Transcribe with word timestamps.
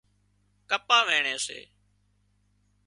ڪپا 0.69 0.97
وينڻي 1.07 1.35
سي 1.45 1.59